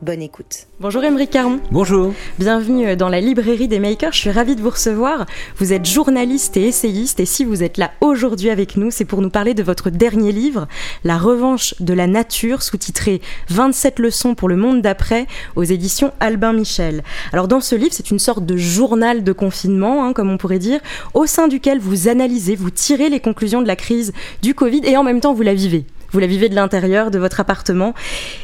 Bonne 0.00 0.22
écoute. 0.22 0.68
Bonjour 0.78 1.02
Émeric 1.02 1.30
Caron. 1.30 1.58
Bonjour. 1.72 2.14
Bienvenue 2.38 2.94
dans 2.94 3.08
la 3.08 3.20
librairie 3.20 3.66
des 3.66 3.80
makers. 3.80 4.12
Je 4.12 4.18
suis 4.20 4.30
ravie 4.30 4.54
de 4.54 4.60
vous 4.60 4.70
recevoir. 4.70 5.26
Vous 5.56 5.72
êtes 5.72 5.86
journaliste 5.86 6.56
et 6.56 6.68
essayiste 6.68 7.18
et 7.18 7.26
si 7.26 7.44
vous 7.44 7.64
êtes 7.64 7.78
là 7.78 7.90
aujourd'hui 8.00 8.48
avec 8.50 8.76
nous, 8.76 8.92
c'est 8.92 9.04
pour 9.04 9.22
nous 9.22 9.28
parler 9.28 9.54
de 9.54 9.62
votre 9.64 9.90
dernier 9.90 10.30
livre, 10.30 10.68
La 11.02 11.18
revanche 11.18 11.74
de 11.80 11.94
la 11.94 12.06
nature, 12.06 12.62
sous-titré 12.62 13.20
27 13.48 13.98
leçons 13.98 14.36
pour 14.36 14.48
le 14.48 14.54
monde 14.54 14.82
d'après 14.82 15.26
aux 15.56 15.64
éditions 15.64 16.12
Albin 16.20 16.52
Michel. 16.52 17.02
Alors 17.32 17.48
dans 17.48 17.60
ce 17.60 17.74
livre, 17.74 17.92
c'est 17.92 18.12
une 18.12 18.20
sorte 18.20 18.46
de 18.46 18.56
journal 18.56 19.24
de 19.24 19.32
confinement, 19.32 20.04
hein, 20.04 20.12
comme 20.12 20.30
on 20.30 20.38
pourrait 20.38 20.60
dire, 20.60 20.78
au 21.12 21.26
sein 21.26 21.48
duquel 21.48 21.80
vous 21.80 22.06
analysez, 22.06 22.54
vous 22.54 22.70
tirez 22.70 23.08
les 23.08 23.18
conclusions 23.18 23.62
de 23.62 23.66
la 23.66 23.74
crise 23.74 24.12
du 24.42 24.54
Covid 24.54 24.82
et 24.84 24.96
en 24.96 25.02
même 25.02 25.20
temps 25.20 25.34
vous 25.34 25.42
la 25.42 25.54
vivez. 25.54 25.86
Vous 26.10 26.20
la 26.20 26.26
vivez 26.26 26.48
de 26.48 26.54
l'intérieur 26.54 27.10
de 27.10 27.18
votre 27.18 27.40
appartement. 27.40 27.94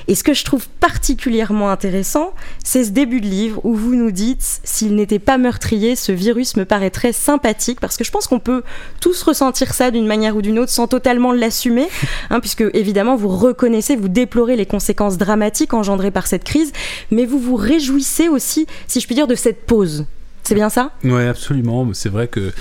Et 0.07 0.15
ce 0.15 0.23
que 0.23 0.35
je 0.35 0.45
trouve 0.45 0.69
particulièrement 0.69 1.71
intéressant, 1.71 2.35
c'est 2.63 2.85
ce 2.85 2.91
début 2.91 3.23
de 3.23 3.27
livre 3.27 3.61
où 3.65 3.75
vous 3.75 3.95
nous 3.95 4.11
dites, 4.11 4.61
s'il 4.65 4.95
n'était 4.95 5.19
pas 5.19 5.39
meurtrier, 5.39 5.97
ce 5.97 6.13
virus 6.13 6.57
me 6.57 6.65
paraîtrait 6.65 7.13
sympathique, 7.13 7.81
parce 7.81 7.97
que 7.97 8.05
je 8.05 8.11
pense 8.11 8.27
qu'on 8.27 8.39
peut 8.39 8.63
tous 9.01 9.23
ressentir 9.23 9.73
ça 9.73 9.91
d'une 9.91 10.07
manière 10.07 10.37
ou 10.37 10.43
d'une 10.43 10.59
autre 10.59 10.73
sans 10.73 10.89
totalement 10.89 11.33
l'assumer, 11.33 11.89
hein, 12.31 12.41
puisque 12.41 12.65
évidemment 12.75 13.17
vous 13.17 13.29
reconnaissez, 13.29 13.97
vous 13.97 14.09
déplorez 14.09 14.57
les 14.57 14.67
conséquences 14.67 15.17
dramatiques 15.17 15.73
engendrées 15.73 16.11
par 16.11 16.27
cette 16.27 16.45
crise, 16.45 16.73
mais 17.11 17.25
vous 17.25 17.39
vous 17.39 17.57
réjouissez 17.57 18.29
aussi, 18.29 18.67
si 18.89 19.01
je 19.01 19.07
puis 19.07 19.15
dire, 19.15 19.27
de 19.27 19.35
cette 19.35 19.65
pause 19.65 20.05
c'est 20.45 20.55
bien 20.55 20.69
ça 20.69 20.91
Oui, 21.03 21.23
absolument. 21.23 21.89
C'est 21.95 22.11
vrai 22.11 22.29
que 22.29 22.53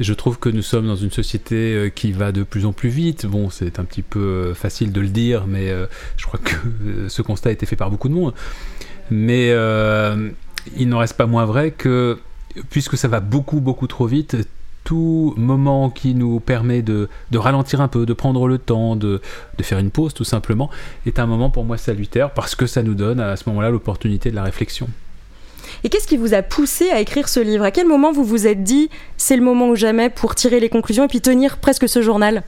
je 0.00 0.14
trouve 0.14 0.38
que 0.38 0.48
nous 0.48 0.62
sommes 0.62 0.86
dans 0.86 0.96
une 0.96 1.10
société 1.10 1.74
euh, 1.74 1.88
qui 1.90 2.12
va 2.12 2.32
de 2.32 2.42
plus 2.42 2.64
en 2.64 2.72
plus 2.72 2.88
vite. 2.88 3.26
Bon, 3.26 3.50
c'est 3.50 3.78
un 3.78 3.84
petit 3.84 4.00
peu 4.00 4.18
euh, 4.18 4.54
facile 4.54 4.90
de 4.90 5.00
le 5.02 5.08
dire, 5.08 5.46
mais 5.46 5.68
euh, 5.68 5.86
je 6.16 6.24
crois 6.24 6.40
que 6.42 7.08
ce 7.08 7.20
constat 7.20 7.50
a 7.50 7.52
été 7.52 7.66
fait 7.66 7.76
par 7.76 7.90
beaucoup 7.90 8.08
de 8.08 8.14
monde. 8.14 8.32
Mais 9.10 9.50
il 10.76 10.88
n'en 10.88 10.98
reste 10.98 11.16
pas 11.16 11.26
moins 11.26 11.44
vrai 11.44 11.70
que, 11.70 12.18
puisque 12.70 12.96
ça 12.96 13.06
va 13.06 13.20
beaucoup, 13.20 13.60
beaucoup 13.60 13.86
trop 13.86 14.06
vite, 14.06 14.36
tout 14.82 15.34
moment 15.36 15.90
qui 15.90 16.14
nous 16.14 16.40
permet 16.40 16.80
de, 16.80 17.08
ralentir 17.34 17.82
un 17.82 17.88
peu, 17.88 18.06
de 18.06 18.14
prendre 18.14 18.48
le 18.48 18.56
temps, 18.56 18.96
de, 18.96 19.20
de, 19.58 19.62
faire 19.62 19.78
une 19.78 19.90
pause 19.90 20.14
tout 20.14 20.24
simplement, 20.24 20.70
est 21.04 21.18
un 21.18 21.26
moment 21.26 21.50
pour 21.50 21.64
moi 21.64 21.76
salutaire 21.76 22.32
parce 22.32 22.54
que 22.54 22.66
ça 22.66 22.82
nous 22.82 22.94
donne 22.94 23.20
à 23.20 23.36
ce 23.36 23.48
moment-là 23.48 23.70
l'opportunité 23.70 24.30
de 24.30 24.36
la 24.36 24.42
réflexion. 24.42 24.88
Et 25.84 25.88
qu'est-ce 25.88 26.06
qui 26.06 26.16
vous 26.16 26.34
a 26.34 26.42
poussé 26.42 26.90
à 26.90 27.00
écrire 27.00 27.28
ce 27.28 27.40
livre? 27.40 27.64
À 27.64 27.70
quel 27.70 27.86
moment 27.86 28.12
vous 28.12 28.24
vous 28.24 28.46
êtes 28.46 28.62
dit 28.62 28.90
c'est 29.16 29.36
le 29.36 29.42
moment 29.42 29.68
ou 29.68 29.76
jamais 29.76 30.10
pour 30.10 30.34
tirer 30.34 30.60
les 30.60 30.68
conclusions 30.68 31.04
et 31.04 31.08
puis 31.08 31.20
tenir 31.20 31.58
presque 31.58 31.88
ce 31.88 32.02
journal? 32.02 32.42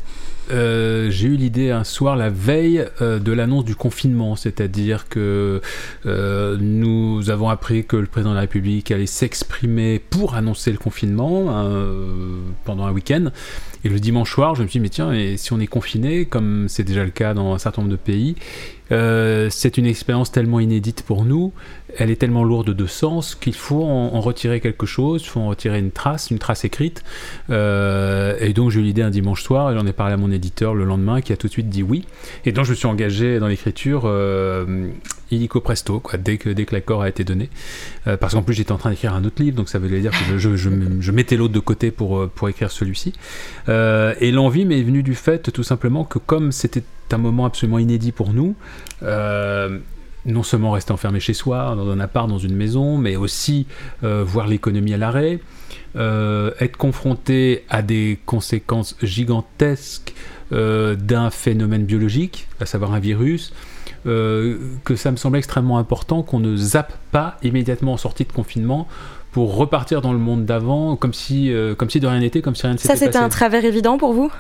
Euh, 0.50 1.10
j'ai 1.10 1.28
eu 1.28 1.36
l'idée 1.36 1.70
un 1.70 1.84
soir, 1.84 2.16
la 2.16 2.30
veille 2.30 2.84
euh, 3.00 3.18
de 3.18 3.32
l'annonce 3.32 3.64
du 3.64 3.74
confinement, 3.74 4.36
c'est-à-dire 4.36 5.08
que 5.08 5.60
euh, 6.06 6.56
nous 6.60 7.30
avons 7.30 7.48
appris 7.48 7.84
que 7.84 7.96
le 7.96 8.06
président 8.06 8.30
de 8.30 8.36
la 8.36 8.42
République 8.42 8.90
allait 8.90 9.06
s'exprimer 9.06 9.98
pour 9.98 10.34
annoncer 10.34 10.72
le 10.72 10.78
confinement 10.78 11.18
pendant 12.64 12.86
un 12.86 12.92
week-end. 12.92 13.30
Et 13.84 13.88
le 13.88 14.00
dimanche 14.00 14.32
soir, 14.32 14.54
je 14.54 14.62
me 14.62 14.68
suis 14.68 14.80
dit, 14.80 14.82
mais 14.82 14.88
tiens, 14.88 15.12
et 15.12 15.36
si 15.36 15.52
on 15.52 15.60
est 15.60 15.66
confiné, 15.66 16.26
comme 16.26 16.66
c'est 16.68 16.82
déjà 16.82 17.04
le 17.04 17.10
cas 17.10 17.34
dans 17.34 17.54
un 17.54 17.58
certain 17.58 17.82
nombre 17.82 17.92
de 17.92 17.96
pays, 17.96 18.34
c'est 18.90 19.78
une 19.78 19.86
expérience 19.86 20.32
tellement 20.32 20.60
inédite 20.60 21.02
pour 21.02 21.24
nous 21.24 21.52
elle 21.96 22.10
est 22.10 22.16
tellement 22.16 22.44
lourde 22.44 22.74
de 22.74 22.86
sens 22.86 23.34
qu'il 23.34 23.54
faut 23.54 23.82
en, 23.82 24.20
retirer 24.20 24.60
quelque 24.60 24.86
chose, 24.86 25.22
il 25.22 25.28
faut 25.28 25.40
en 25.40 25.48
retirer 25.48 25.78
une 25.78 25.90
trace, 25.90 26.30
une 26.30 26.38
trace 26.38 26.64
écrite. 26.64 27.02
Et 27.48 28.52
donc 28.54 28.70
j'ai 28.70 28.80
eu 28.80 28.82
l'idée 28.82 29.02
un 29.02 29.10
dimanche 29.10 29.42
soir, 29.42 29.72
j'en 29.74 29.86
ai 29.86 29.92
parlé 29.92 30.14
à 30.14 30.16
mon 30.16 30.30
éditeur 30.30 30.37
le 30.74 30.84
lendemain, 30.84 31.20
qui 31.20 31.32
a 31.32 31.36
tout 31.36 31.46
de 31.46 31.52
suite 31.52 31.68
dit 31.68 31.82
oui. 31.82 32.06
Et 32.44 32.52
donc 32.52 32.64
je 32.64 32.70
me 32.70 32.76
suis 32.76 32.86
engagé 32.86 33.38
dans 33.38 33.48
l'écriture 33.48 34.02
euh, 34.04 34.88
illico 35.30 35.60
presto, 35.60 36.00
quoi, 36.00 36.18
dès 36.18 36.38
que, 36.38 36.50
dès 36.50 36.64
que 36.64 36.74
l'accord 36.74 37.02
a 37.02 37.08
été 37.08 37.24
donné. 37.24 37.50
Euh, 38.06 38.16
parce 38.16 38.34
qu'en 38.34 38.42
plus 38.42 38.54
j'étais 38.54 38.72
en 38.72 38.78
train 38.78 38.90
d'écrire 38.90 39.14
un 39.14 39.24
autre 39.24 39.42
livre, 39.42 39.56
donc 39.56 39.68
ça 39.68 39.78
veut 39.78 39.88
dire 40.00 40.12
que 40.12 40.38
je, 40.38 41.10
mettais 41.10 41.36
l'autre 41.36 41.54
de 41.54 41.60
côté 41.60 41.90
pour, 41.90 42.28
pour 42.28 42.48
écrire 42.48 42.70
celui-ci. 42.70 43.12
et 43.68 44.30
l'envie 44.32 44.64
m'est 44.64 44.82
venue 44.82 45.02
du 45.02 45.14
fait 45.14 45.50
tout 45.52 45.62
simplement 45.62 46.04
que 46.04 46.18
comme 46.18 46.52
c'était 46.52 46.82
un 47.12 47.18
moment 47.18 47.46
absolument 47.46 47.78
inédit 47.78 48.12
pour 48.12 48.32
nous, 48.32 48.54
non 50.28 50.42
seulement 50.42 50.72
rester 50.72 50.92
enfermé 50.92 51.20
chez 51.20 51.34
soi, 51.34 51.74
dans 51.76 51.88
un 51.90 52.00
appart, 52.00 52.28
dans 52.28 52.38
une 52.38 52.54
maison, 52.54 52.98
mais 52.98 53.16
aussi 53.16 53.66
euh, 54.04 54.22
voir 54.24 54.46
l'économie 54.46 54.94
à 54.94 54.96
l'arrêt, 54.96 55.40
euh, 55.96 56.50
être 56.60 56.76
confronté 56.76 57.64
à 57.68 57.82
des 57.82 58.18
conséquences 58.26 58.96
gigantesques 59.02 60.14
euh, 60.52 60.94
d'un 60.94 61.30
phénomène 61.30 61.84
biologique, 61.84 62.48
à 62.60 62.66
savoir 62.66 62.92
un 62.92 63.00
virus, 63.00 63.52
que 64.04 64.96
ça 64.96 65.10
me 65.10 65.16
semble 65.16 65.36
extrêmement 65.36 65.76
important 65.76 66.22
qu'on 66.22 66.38
ne 66.38 66.56
zappe 66.56 66.94
pas 67.12 67.36
immédiatement 67.42 67.92
en 67.92 67.96
sortie 67.98 68.24
de 68.24 68.32
confinement 68.32 68.88
pour 69.32 69.54
repartir 69.54 70.00
dans 70.00 70.14
le 70.14 70.18
monde 70.18 70.46
d'avant, 70.46 70.96
comme 70.96 71.12
si, 71.12 71.52
comme 71.76 71.90
si 71.90 72.00
de 72.00 72.06
rien 72.06 72.20
n'était, 72.20 72.40
comme 72.40 72.54
si 72.54 72.62
rien 72.62 72.72
ne 72.72 72.78
s'était 72.78 72.88
passé. 72.88 73.04
Ça, 73.04 73.06
c'était 73.06 73.22
un 73.22 73.28
travers 73.28 73.66
évident 73.66 73.98
pour 73.98 74.14
vous 74.14 74.32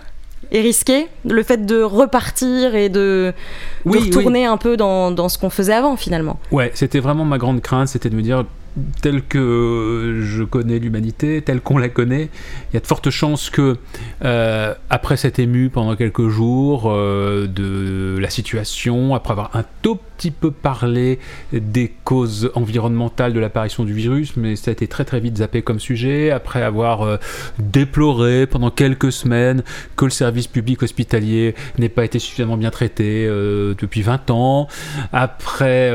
et 0.50 0.60
risqué 0.60 1.08
le 1.24 1.42
fait 1.42 1.66
de 1.66 1.82
repartir 1.82 2.74
et 2.74 2.88
de, 2.88 3.32
retourner 3.84 4.46
un 4.46 4.56
peu 4.56 4.76
dans, 4.76 5.10
dans 5.10 5.28
ce 5.28 5.38
qu'on 5.38 5.50
faisait 5.50 5.74
avant 5.74 5.96
finalement? 5.96 6.38
Ouais, 6.50 6.70
c'était 6.74 7.00
vraiment 7.00 7.24
ma 7.24 7.38
grande 7.38 7.60
crainte, 7.60 7.88
c'était 7.88 8.10
de 8.10 8.16
me 8.16 8.22
dire 8.22 8.44
tel 9.02 9.22
que 9.22 10.20
je 10.22 10.44
connais 10.44 10.78
l'humanité, 10.78 11.42
telle 11.42 11.60
qu'on 11.60 11.78
la 11.78 11.88
connaît, 11.88 12.28
il 12.70 12.74
y 12.74 12.76
a 12.76 12.80
de 12.80 12.86
fortes 12.86 13.10
chances 13.10 13.50
que, 13.50 13.76
euh, 14.24 14.74
après 14.90 15.16
cet 15.16 15.38
ému 15.38 15.70
pendant 15.70 15.96
quelques 15.96 16.28
jours 16.28 16.84
euh, 16.86 17.46
de 17.46 18.18
la 18.20 18.30
situation, 18.30 19.14
après 19.14 19.32
avoir 19.32 19.56
un 19.56 19.64
tout 19.82 19.98
petit 20.16 20.30
peu 20.30 20.50
parlé 20.50 21.18
des 21.52 21.92
causes 22.04 22.50
environnementales 22.54 23.32
de 23.32 23.40
l'apparition 23.40 23.84
du 23.84 23.92
virus, 23.92 24.36
mais 24.36 24.56
ça 24.56 24.70
a 24.70 24.72
été 24.72 24.88
très 24.88 25.04
très 25.04 25.20
vite 25.20 25.38
zappé 25.38 25.62
comme 25.62 25.80
sujet, 25.80 26.30
après 26.30 26.62
avoir 26.62 27.02
euh, 27.02 27.16
déploré 27.58 28.46
pendant 28.46 28.70
quelques 28.70 29.12
semaines 29.12 29.62
que 29.96 30.04
le 30.04 30.10
service 30.10 30.46
public 30.46 30.82
hospitalier 30.82 31.54
n'ait 31.78 31.88
pas 31.88 32.04
été 32.04 32.18
suffisamment 32.18 32.56
bien 32.56 32.70
traité 32.70 33.26
depuis 33.28 34.02
20 34.02 34.30
ans, 34.30 34.68
après 35.12 35.90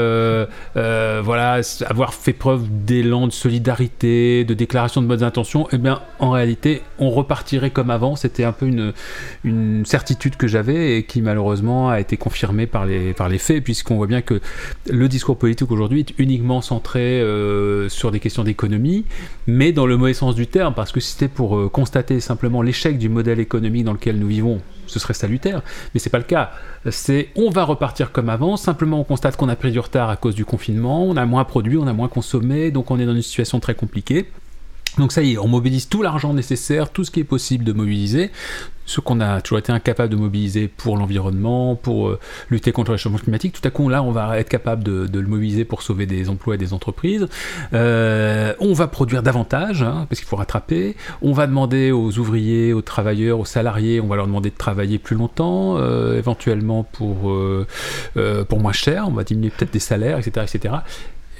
voilà, 0.75 1.61
avoir 1.87 2.13
fait 2.13 2.33
preuve 2.33 2.62
d'élan 2.69 3.27
de 3.27 3.31
solidarité, 3.31 4.43
de 4.45 4.53
déclaration 4.53 5.01
de 5.01 5.07
bonnes 5.07 5.23
intentions, 5.23 5.67
eh 5.71 5.77
bien, 5.77 6.01
en 6.19 6.31
réalité, 6.31 6.81
on 6.99 7.09
repartirait 7.09 7.71
comme 7.71 7.89
avant. 7.89 8.15
C'était 8.15 8.43
un 8.43 8.51
peu 8.51 8.65
une, 8.65 9.85
certitude 9.85 10.35
que 10.37 10.47
j'avais 10.47 10.97
et 10.97 11.03
qui 11.03 11.21
malheureusement 11.21 11.89
a 11.89 11.99
été 11.99 12.17
confirmée 12.17 12.67
par 12.67 12.85
les, 12.85 13.13
par 13.13 13.29
les 13.29 13.37
faits, 13.37 13.63
puisqu'on 13.63 13.95
voit 13.95 14.07
bien 14.07 14.21
que 14.21 14.39
le 14.89 15.07
discours 15.07 15.37
politique 15.37 15.71
aujourd'hui 15.71 16.01
est 16.01 16.13
uniquement 16.17 16.61
centré 16.61 17.21
euh, 17.21 17.89
sur 17.89 18.11
des 18.11 18.19
questions 18.19 18.43
d'économie, 18.43 19.05
mais 19.47 19.71
dans 19.71 19.85
le 19.85 19.97
mauvais 19.97 20.13
sens 20.13 20.35
du 20.35 20.47
terme, 20.47 20.73
parce 20.73 20.91
que 20.91 20.99
c'était 20.99 21.27
pour 21.27 21.57
euh, 21.57 21.69
constater 21.69 22.19
simplement 22.19 22.61
l'échec 22.61 22.97
du 22.97 23.09
modèle 23.09 23.39
économique 23.39 23.83
dans 23.83 23.93
lequel 23.93 24.17
nous 24.17 24.27
vivons, 24.27 24.61
ce 24.93 24.99
serait 24.99 25.13
salutaire, 25.13 25.61
mais 25.93 25.99
c'est 25.99 26.09
pas 26.09 26.17
le 26.17 26.23
cas. 26.23 26.51
C'est 26.89 27.29
on 27.35 27.49
va 27.49 27.63
repartir 27.63 28.11
comme 28.11 28.29
avant, 28.29 28.57
simplement 28.57 28.99
on 28.99 29.03
constate 29.03 29.35
qu'on 29.35 29.49
a 29.49 29.55
pris 29.55 29.71
du 29.71 29.79
retard 29.79 30.09
à 30.09 30.15
cause 30.15 30.35
du 30.35 30.45
confinement, 30.45 31.03
on 31.05 31.17
a 31.17 31.25
moins 31.25 31.43
produit, 31.43 31.77
on 31.77 31.87
a 31.87 31.93
moins 31.93 32.07
consommé, 32.07 32.71
donc 32.71 32.91
on 32.91 32.99
est 32.99 33.05
dans 33.05 33.15
une 33.15 33.21
situation 33.21 33.59
très 33.59 33.75
compliquée. 33.75 34.29
Donc 34.97 35.11
ça 35.11 35.23
y 35.23 35.33
est, 35.33 35.37
on 35.37 35.47
mobilise 35.47 35.89
tout 35.89 36.01
l'argent 36.01 36.33
nécessaire, 36.33 36.91
tout 36.91 37.03
ce 37.03 37.11
qui 37.11 37.19
est 37.19 37.25
possible 37.25 37.63
de 37.63 37.73
mobiliser 37.73 38.31
ce 38.85 38.99
qu'on 38.99 39.21
a 39.21 39.41
toujours 39.41 39.59
été 39.59 39.71
incapable 39.71 40.09
de 40.09 40.15
mobiliser 40.17 40.67
pour 40.67 40.97
l'environnement, 40.97 41.75
pour 41.75 42.09
euh, 42.09 42.19
lutter 42.49 42.71
contre 42.71 42.91
le 42.91 42.97
changement 42.97 43.19
climatique, 43.19 43.53
tout 43.53 43.65
à 43.67 43.71
coup 43.71 43.87
là 43.89 44.03
on 44.03 44.11
va 44.11 44.39
être 44.39 44.49
capable 44.49 44.83
de, 44.83 45.07
le 45.13 45.27
mobiliser 45.27 45.65
pour 45.65 45.81
sauver 45.81 46.05
des 46.05 46.29
emplois 46.29 46.55
et 46.55 46.57
des 46.57 46.73
entreprises. 46.73 47.27
Euh, 47.73 48.53
on 48.59 48.73
va 48.73 48.87
produire 48.87 49.23
davantage 49.23 49.83
hein, 49.83 50.05
parce 50.09 50.19
qu'il 50.19 50.27
faut 50.27 50.35
rattraper. 50.35 50.95
On 51.21 51.33
va 51.33 51.47
demander 51.47 51.91
aux 51.91 52.17
ouvriers, 52.17 52.73
aux 52.73 52.81
travailleurs, 52.81 53.39
aux 53.39 53.45
salariés, 53.45 54.01
on 54.01 54.07
va 54.07 54.15
leur 54.15 54.27
demander 54.27 54.49
de 54.49 54.57
travailler 54.57 54.99
plus 54.99 55.15
longtemps, 55.15 55.77
euh, 55.77 56.17
éventuellement 56.17 56.83
pour 56.83 57.33
pour 58.49 58.59
moins 58.59 58.73
cher. 58.73 59.05
On 59.07 59.11
va 59.11 59.23
diminuer 59.23 59.49
peut-être 59.49 59.73
des 59.73 59.79
salaires, 59.79 60.17
etc., 60.17 60.45
etc. 60.53 60.75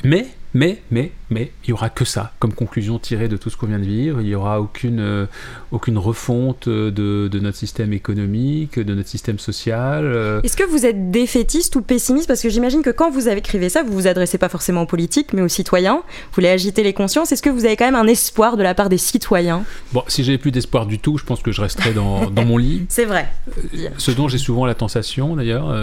mais 0.04 0.28
mais, 0.56 0.82
mais, 0.92 1.12
mais, 1.32 1.52
il 1.64 1.72
y 1.72 1.74
aura 1.74 1.90
que 1.90 2.06
ça 2.06 2.32
comme 2.38 2.54
conclusion 2.54 3.00
tirée 3.00 3.28
de 3.28 3.38
tout 3.38 3.50
ce 3.50 3.58
qu'on 3.58 3.66
vient 3.66 3.80
de 3.80 3.86
vivre. 3.86 4.22
Il 4.22 4.28
n'y 4.28 4.36
aura 4.36 4.62
aucune, 4.62 5.00
euh, 5.00 5.26
aucune 5.72 5.98
refonte 5.98 6.70
de, 6.70 6.92
de, 6.92 7.40
notre 7.40 7.58
système 7.58 7.92
économique, 7.92 8.80
de 8.80 8.94
notre 8.94 9.10
système 9.10 9.40
social. 9.40 10.06
Euh. 10.06 10.42
Est-ce 10.44 10.56
que 10.56 10.64
vous 10.64 10.86
êtes 10.86 11.10
défaitiste 11.10 11.76
ou 11.76 11.82
pessimiste? 11.82 12.28
Parce 12.28 12.42
que 12.42 12.50
j'imagine 12.50 12.84
que 12.84 12.92
quand 12.92 13.10
vous 13.10 13.28
écrivez 13.28 13.70
ça, 13.70 13.82
vous 13.82 13.94
vous 13.94 14.08
adressez 14.08 14.38
pas 14.38 14.50
forcément 14.50 14.84
aux 14.84 14.88
politiques, 14.88 15.34
mais 15.34 15.42
aux 15.42 15.48
citoyens. 15.48 16.04
Vous 16.06 16.36
voulez 16.36 16.50
agiter 16.50 16.84
les 16.84 16.94
consciences. 16.94 17.32
Est-ce 17.32 17.42
que 17.42 17.50
vous 17.50 17.66
avez 17.66 17.76
quand 17.76 17.86
même 17.86 17.96
un 17.96 18.08
espoir 18.08 18.56
de 18.56 18.62
la 18.62 18.76
part 18.76 18.90
des 18.90 19.00
citoyens? 19.00 19.64
Bon, 19.92 20.04
si 20.08 20.24
j'avais 20.24 20.38
plus 20.38 20.52
d'espoir 20.52 20.86
du 20.86 21.00
tout, 21.00 21.18
je 21.18 21.24
pense 21.24 21.42
que 21.42 21.52
je 21.52 21.62
resterais 21.62 21.94
dans, 21.94 22.30
dans 22.30 22.46
mon 22.46 22.58
lit. 22.58 22.86
C'est 22.90 23.06
vrai. 23.06 23.28
Euh, 23.58 23.90
ce 23.98 24.12
dont 24.12 24.28
j'ai 24.28 24.38
souvent 24.38 24.68
la 24.68 24.76
tentation, 24.76 25.36
d'ailleurs. 25.36 25.76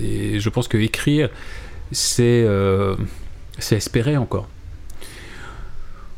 et 0.00 0.38
je 0.38 0.48
pense 0.48 0.68
que 0.68 0.78
écrire, 0.78 1.28
c'est 1.94 2.46
c'est 3.58 3.76
espérer 3.76 4.16
encore. 4.16 4.48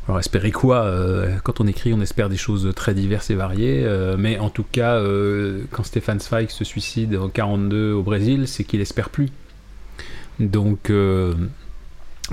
Alors 0.08 0.20
espérer 0.20 0.52
quoi 0.52 0.84
euh, 0.84 1.37
Quand 1.43 1.61
on 1.61 1.67
écrit, 1.67 1.93
on 1.93 2.00
espère 2.00 2.28
des 2.28 2.37
choses 2.37 2.73
très 2.76 2.94
diverses 2.94 3.31
et 3.31 3.34
variées, 3.34 3.82
euh, 3.84 4.17
mais 4.17 4.38
en 4.38 4.50
tout 4.50 4.64
cas, 4.70 4.94
euh, 4.94 5.64
quand 5.73 5.82
Stéphane 5.82 6.20
Zweig 6.20 6.49
se 6.49 6.64
suicide 6.64 7.17
en 7.17 7.28
42 7.28 7.93
au 7.93 8.02
Brésil, 8.02 8.46
c'est 8.46 8.62
qu'il 8.62 8.81
espère 8.81 9.11
plus. 9.11 9.31
Donc, 10.38 10.93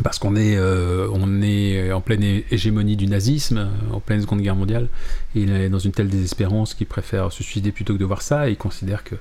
parce 0.03 0.19
qu'on 0.19 0.35
est, 0.35 0.59
on 0.59 1.41
est 1.41 1.93
en 1.93 2.01
pleine 2.01 2.41
hégémonie 2.51 2.97
du 2.97 3.07
nazisme, 3.07 3.69
en 3.93 4.01
pleine 4.01 4.21
Seconde 4.21 4.41
Guerre 4.41 4.57
mondiale, 4.57 4.89
il 5.35 5.51
est 5.53 5.69
dans 5.69 5.79
une 5.79 5.93
telle 5.93 6.09
désespérance 6.09 6.73
qu'il 6.73 6.87
préfère 6.87 7.31
se 7.31 7.43
suicider 7.43 7.71
plutôt 7.71 7.93
que 7.93 7.99
de 7.99 8.05
voir 8.05 8.21
ça, 8.21 8.49
et 8.49 8.51
il 8.51 8.57
considère 8.57 9.05
que 9.05 9.15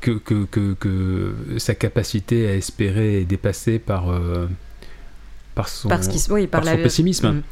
que, 0.00 0.12
que, 0.12 0.74
que, 0.74 1.34
sa 1.58 1.74
capacité 1.74 2.48
à 2.48 2.54
espérer 2.54 3.20
est 3.20 3.24
dépassée 3.24 3.78
par 3.78 4.10
par 5.56 5.68
son, 5.70 5.88
pessimisme 5.88 7.32
mm. 7.32 7.42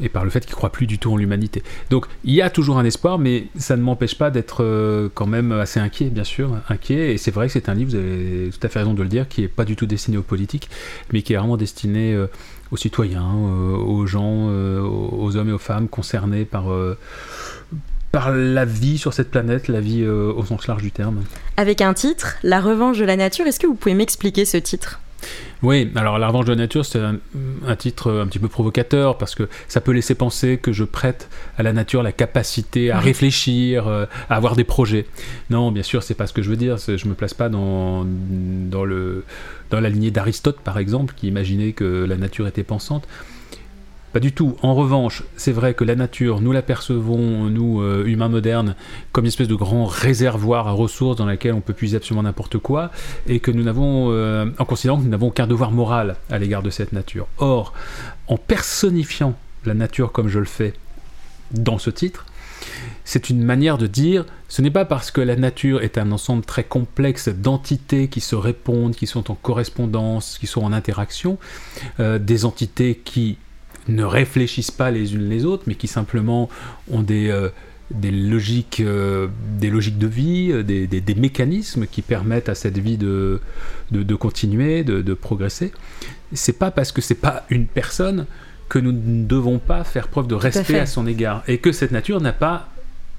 et 0.00 0.08
par 0.08 0.24
le 0.24 0.30
fait 0.30 0.44
qu'il 0.44 0.54
croit 0.54 0.72
plus 0.72 0.86
du 0.88 0.98
tout 0.98 1.12
en 1.12 1.16
l'humanité. 1.16 1.62
Donc 1.90 2.06
il 2.24 2.34
y 2.34 2.42
a 2.42 2.50
toujours 2.50 2.76
un 2.76 2.84
espoir, 2.84 3.20
mais 3.20 3.46
ça 3.56 3.76
ne 3.76 3.82
m'empêche 3.82 4.18
pas 4.18 4.30
d'être 4.32 4.64
euh, 4.64 5.08
quand 5.14 5.28
même 5.28 5.52
assez 5.52 5.78
inquiet, 5.78 6.06
bien 6.06 6.24
sûr, 6.24 6.50
inquiet. 6.68 7.14
Et 7.14 7.18
c'est 7.18 7.30
vrai 7.30 7.46
que 7.46 7.52
c'est 7.52 7.68
un 7.68 7.74
livre, 7.74 7.92
vous 7.92 7.96
avez 7.96 8.50
tout 8.50 8.66
à 8.66 8.68
fait 8.68 8.80
raison 8.80 8.94
de 8.94 9.02
le 9.02 9.08
dire, 9.08 9.28
qui 9.28 9.44
est 9.44 9.48
pas 9.48 9.64
du 9.64 9.76
tout 9.76 9.86
destiné 9.86 10.16
aux 10.16 10.22
politiques, 10.22 10.68
mais 11.12 11.22
qui 11.22 11.34
est 11.34 11.36
vraiment 11.36 11.56
destiné 11.56 12.12
euh, 12.14 12.26
aux 12.72 12.76
citoyens, 12.76 13.32
euh, 13.32 13.76
aux 13.76 14.06
gens, 14.06 14.48
aux 14.48 15.36
hommes 15.36 15.48
et 15.48 15.52
aux 15.52 15.58
femmes 15.58 15.86
concernés 15.86 16.44
par 16.44 16.64
par 18.12 18.30
la 18.30 18.64
vie 18.66 18.98
sur 18.98 19.14
cette 19.14 19.30
planète, 19.30 19.68
la 19.68 19.80
vie 19.80 20.06
au 20.06 20.44
sens 20.44 20.66
large 20.66 20.82
du 20.82 20.92
terme. 20.92 21.24
Avec 21.56 21.80
un 21.80 21.94
titre, 21.94 22.36
La 22.42 22.60
revanche 22.60 22.98
de 22.98 23.04
la 23.04 23.16
nature, 23.16 23.46
est-ce 23.46 23.58
que 23.58 23.66
vous 23.66 23.74
pouvez 23.74 23.94
m'expliquer 23.94 24.44
ce 24.44 24.58
titre? 24.58 25.00
Oui, 25.62 25.90
alors 25.94 26.18
La 26.18 26.26
revanche 26.26 26.46
de 26.46 26.50
la 26.50 26.56
nature, 26.56 26.84
c'est 26.84 26.98
un, 26.98 27.76
titre 27.76 28.12
un 28.12 28.26
petit 28.26 28.38
peu 28.38 28.48
provocateur 28.48 29.16
parce 29.16 29.34
que 29.34 29.48
ça 29.68 29.80
peut 29.80 29.92
laisser 29.92 30.14
penser 30.14 30.58
que 30.58 30.72
je 30.72 30.84
prête 30.84 31.28
à 31.56 31.62
la 31.62 31.72
nature 31.72 32.02
la 32.02 32.12
capacité 32.12 32.90
à 32.90 32.98
réfléchir, 32.98 33.86
euh, 33.86 34.06
à 34.28 34.36
avoir 34.36 34.56
des 34.56 34.64
projets. 34.64 35.06
Non, 35.50 35.72
bien 35.72 35.82
sûr, 35.84 36.02
c'est 36.02 36.14
pas 36.14 36.26
ce 36.26 36.32
que 36.32 36.42
je 36.42 36.50
veux 36.50 36.56
dire. 36.56 36.76
Je 36.78 37.08
me 37.08 37.14
place 37.14 37.34
pas 37.34 37.48
dans, 37.48 38.04
dans, 38.04 38.84
le, 38.84 39.24
dans 39.70 39.80
la 39.80 39.88
lignée 39.88 40.10
d'Aristote, 40.10 40.60
par 40.60 40.78
exemple, 40.78 41.14
qui 41.16 41.28
imaginait 41.28 41.72
que 41.72 42.04
la 42.04 42.16
nature 42.16 42.46
était 42.46 42.64
pensante. 42.64 43.06
Pas 44.12 44.20
du 44.20 44.32
tout. 44.32 44.56
En 44.60 44.74
revanche, 44.74 45.22
c'est 45.36 45.52
vrai 45.52 45.72
que 45.72 45.84
la 45.84 45.96
nature, 45.96 46.42
nous 46.42 46.52
la 46.52 46.60
percevons, 46.60 47.44
nous, 47.48 47.80
euh, 47.80 48.04
humains 48.06 48.28
modernes, 48.28 48.74
comme 49.10 49.24
une 49.24 49.28
espèce 49.28 49.48
de 49.48 49.54
grand 49.54 49.86
réservoir 49.86 50.68
à 50.68 50.72
ressources 50.72 51.16
dans 51.16 51.24
lequel 51.24 51.54
on 51.54 51.62
peut 51.62 51.72
puiser 51.72 51.96
absolument 51.96 52.22
n'importe 52.22 52.58
quoi, 52.58 52.90
et 53.26 53.40
que 53.40 53.50
nous 53.50 53.62
n'avons, 53.62 54.10
euh, 54.10 54.50
en 54.58 54.64
considérant 54.66 54.98
que 54.98 55.04
nous 55.04 55.10
n'avons 55.10 55.28
aucun 55.28 55.46
devoir 55.46 55.70
moral 55.70 56.16
à 56.30 56.38
l'égard 56.38 56.62
de 56.62 56.68
cette 56.68 56.92
nature. 56.92 57.26
Or, 57.38 57.72
en 58.28 58.36
personnifiant 58.36 59.34
la 59.64 59.72
nature 59.72 60.12
comme 60.12 60.28
je 60.28 60.40
le 60.40 60.44
fais 60.44 60.74
dans 61.52 61.78
ce 61.78 61.88
titre, 61.88 62.26
c'est 63.04 63.30
une 63.30 63.42
manière 63.42 63.78
de 63.78 63.86
dire 63.86 64.26
ce 64.48 64.62
n'est 64.62 64.70
pas 64.70 64.84
parce 64.84 65.10
que 65.10 65.20
la 65.20 65.36
nature 65.36 65.82
est 65.82 65.98
un 65.98 66.12
ensemble 66.12 66.44
très 66.44 66.64
complexe 66.64 67.28
d'entités 67.28 68.08
qui 68.08 68.20
se 68.20 68.36
répondent, 68.36 68.94
qui 68.94 69.06
sont 69.06 69.30
en 69.30 69.34
correspondance, 69.34 70.38
qui 70.38 70.46
sont 70.46 70.62
en 70.62 70.72
interaction, 70.72 71.38
euh, 71.98 72.18
des 72.18 72.44
entités 72.44 73.00
qui 73.02 73.38
ne 73.88 74.04
réfléchissent 74.04 74.70
pas 74.70 74.90
les 74.90 75.14
unes 75.14 75.28
les 75.28 75.44
autres, 75.44 75.64
mais 75.66 75.74
qui 75.74 75.88
simplement 75.88 76.48
ont 76.90 77.02
des, 77.02 77.28
euh, 77.28 77.48
des, 77.90 78.10
logiques, 78.10 78.80
euh, 78.80 79.28
des 79.58 79.70
logiques 79.70 79.98
de 79.98 80.06
vie, 80.06 80.50
euh, 80.52 80.62
des, 80.62 80.86
des, 80.86 81.14
mécanismes 81.14 81.86
qui 81.86 82.02
permettent 82.02 82.48
à 82.48 82.54
cette 82.54 82.78
vie 82.78 82.96
de, 82.96 83.40
de, 83.90 84.14
continuer, 84.14 84.84
de, 84.84 85.02
de 85.02 85.14
progresser. 85.14 85.72
C'est 86.32 86.58
pas 86.58 86.70
parce 86.70 86.92
que 86.92 87.00
c'est 87.00 87.14
pas 87.16 87.44
une 87.50 87.66
personne 87.66 88.26
que 88.68 88.78
nous 88.78 88.92
ne 88.92 89.26
devons 89.26 89.58
pas 89.58 89.84
faire 89.84 90.08
preuve 90.08 90.26
de 90.26 90.34
respect 90.34 90.78
à, 90.78 90.82
à 90.82 90.86
son 90.86 91.06
égard 91.06 91.42
et 91.46 91.58
que 91.58 91.72
cette 91.72 91.92
nature 91.92 92.20
n'a 92.20 92.32
pas 92.32 92.68